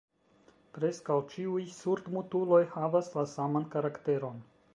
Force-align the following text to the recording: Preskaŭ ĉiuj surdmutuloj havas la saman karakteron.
Preskaŭ 0.77 1.17
ĉiuj 1.33 1.67
surdmutuloj 1.81 2.63
havas 2.73 3.13
la 3.19 3.27
saman 3.37 3.71
karakteron. 3.79 4.43